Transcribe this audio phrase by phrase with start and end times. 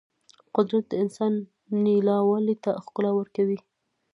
[0.55, 1.33] قدرت د اسمان
[1.83, 3.59] نیلاوالي ته ښکلا ورکوي.